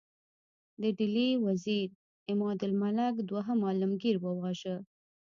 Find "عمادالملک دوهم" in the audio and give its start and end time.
2.31-3.59